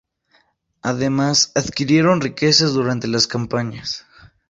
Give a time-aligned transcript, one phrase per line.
[0.81, 4.07] Además adquirieron riqueza durante las campañas.